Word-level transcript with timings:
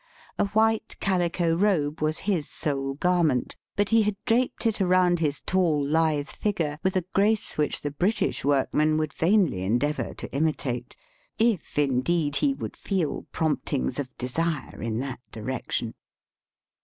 A 0.39 0.45
white 0.47 0.95
calico 0.99 1.53
robe 1.55 2.01
was 2.01 2.17
his 2.25 2.49
sole 2.49 2.95
garment, 2.95 3.55
but 3.75 3.89
he 3.89 4.01
had 4.01 4.15
draped 4.25 4.65
it 4.65 4.81
around 4.81 5.19
his 5.19 5.41
tall 5.41 5.85
Hthe 5.85 6.25
figure 6.25 6.79
with 6.81 6.95
a 6.95 7.05
grace 7.13 7.55
which 7.55 7.81
the 7.81 7.91
British 7.91 8.43
workman 8.43 8.97
would 8.97 9.13
vainly 9.13 9.61
endeavour 9.61 10.15
to 10.15 10.33
imitate— 10.35 10.95
if, 11.51 11.77
indeed, 11.77 12.37
he 12.37 12.51
would 12.55 12.75
feel 12.75 13.27
promptings 13.31 13.99
of 13.99 14.09
desire 14.17 14.81
in 14.81 14.97
that 15.01 15.19
direction. 15.31 15.93